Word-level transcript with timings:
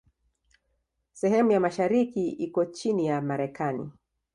Sehemu 1.13 1.51
ya 1.51 1.59
mashariki 1.59 2.27
iko 2.29 2.65
chini 2.65 3.05
ya 3.05 3.21
Marekani. 3.21 3.89